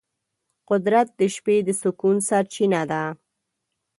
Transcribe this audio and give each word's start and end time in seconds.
قدرت 0.69 1.07
د 1.19 1.21
شپې 1.35 1.57
د 1.67 1.69
سکون 1.81 2.15
سرچینه 2.29 2.81
ده. 2.91 3.03